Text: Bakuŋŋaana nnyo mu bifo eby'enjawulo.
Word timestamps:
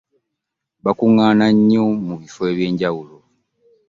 Bakuŋŋaana 0.83 1.45
nnyo 1.55 1.83
mu 2.07 2.13
bifo 2.21 2.41
eby'enjawulo. 2.51 3.17